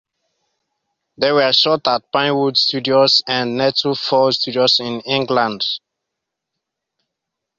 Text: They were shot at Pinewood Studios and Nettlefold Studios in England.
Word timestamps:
They 1.19 1.31
were 1.31 1.53
shot 1.53 1.85
at 1.87 2.11
Pinewood 2.11 2.57
Studios 2.57 3.21
and 3.27 3.55
Nettlefold 3.59 4.33
Studios 4.33 4.79
in 4.79 5.01
England. 5.01 5.61